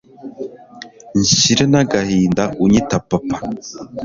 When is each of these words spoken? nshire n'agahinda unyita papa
nshire 1.19 1.63
n'agahinda 1.71 2.43
unyita 2.63 2.95
papa 3.09 3.37